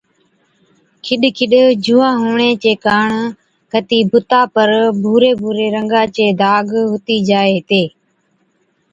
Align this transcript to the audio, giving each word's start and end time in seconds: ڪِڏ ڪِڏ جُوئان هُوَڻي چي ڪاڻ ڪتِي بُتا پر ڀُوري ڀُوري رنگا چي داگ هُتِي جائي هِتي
ڪِڏ 1.05 1.21
ڪِڏ 1.37 1.53
جُوئان 1.85 2.15
هُوَڻي 2.21 2.51
چي 2.63 2.71
ڪاڻ 2.85 3.07
ڪتِي 3.71 3.99
بُتا 4.11 4.41
پر 4.53 4.69
ڀُوري 5.01 5.31
ڀُوري 5.41 5.67
رنگا 5.75 6.03
چي 6.15 6.25
داگ 6.41 6.65
هُتِي 6.91 7.17
جائي 7.29 7.51
هِتي 7.57 7.83